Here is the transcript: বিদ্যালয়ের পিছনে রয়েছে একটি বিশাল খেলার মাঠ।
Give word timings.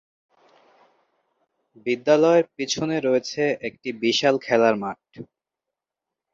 বিদ্যালয়ের 1.85 2.45
পিছনে 2.55 2.97
রয়েছে 2.99 3.43
একটি 3.67 3.89
বিশাল 4.01 4.35
খেলার 4.45 4.75
মাঠ। 4.83 5.01